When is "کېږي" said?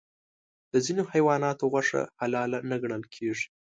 3.15-3.47